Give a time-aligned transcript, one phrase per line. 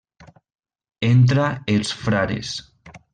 [1.09, 1.45] Entra
[1.75, 2.55] els frares.